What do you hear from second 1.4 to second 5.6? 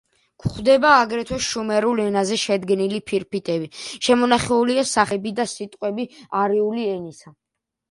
შუმერულ ენაზე შედგენილი ფირფიტები, შემონახულია სახელები და